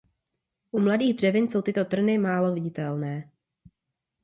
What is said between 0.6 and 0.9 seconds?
U